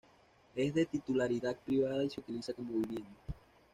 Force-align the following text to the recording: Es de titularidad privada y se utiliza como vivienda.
Es 0.55 0.73
de 0.73 0.87
titularidad 0.87 1.55
privada 1.57 2.03
y 2.03 2.09
se 2.09 2.21
utiliza 2.21 2.53
como 2.53 2.71
vivienda. 2.73 3.19